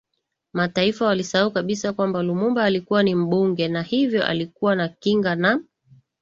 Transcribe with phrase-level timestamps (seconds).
[0.53, 5.61] Mataifa walisahau kabisa kwamba Lumumba alikuwa ni Mbunge na hivyo alikuwa na Kinga na